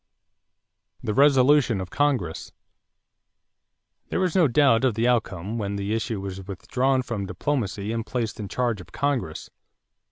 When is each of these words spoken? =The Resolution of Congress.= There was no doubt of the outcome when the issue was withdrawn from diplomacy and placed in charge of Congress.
=The 1.03 1.13
Resolution 1.13 1.79
of 1.79 1.91
Congress.= 1.91 2.53
There 4.09 4.19
was 4.19 4.35
no 4.35 4.47
doubt 4.47 4.83
of 4.83 4.95
the 4.95 5.07
outcome 5.07 5.59
when 5.59 5.75
the 5.75 5.93
issue 5.93 6.19
was 6.19 6.41
withdrawn 6.47 7.03
from 7.03 7.27
diplomacy 7.27 7.91
and 7.91 8.03
placed 8.03 8.39
in 8.39 8.47
charge 8.47 8.81
of 8.81 8.91
Congress. 8.91 9.51